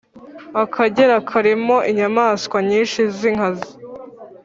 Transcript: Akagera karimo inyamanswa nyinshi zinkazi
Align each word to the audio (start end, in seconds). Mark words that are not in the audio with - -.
Akagera 0.63 1.15
karimo 1.29 1.77
inyamanswa 1.91 2.57
nyinshi 2.69 3.01
zinkazi 3.17 3.69